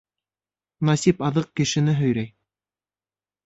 [0.89, 2.33] Насип аҙыҡ кешене һөйрәй.